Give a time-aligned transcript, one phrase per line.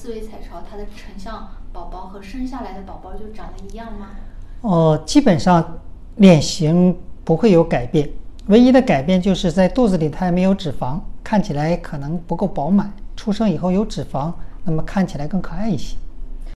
[0.00, 4.06] 四维彩超它的成像宝宝和生下来的宝宝就长得一样吗？
[4.62, 5.78] 哦，基本上
[6.16, 8.08] 脸型不会有改变，
[8.46, 12.90] 唯一的改变就是在肚子里它还没有脂肪，看起来可能不够饱满。
[13.14, 14.32] 出生以后有脂肪，
[14.64, 15.98] 那么看起来更可爱一些。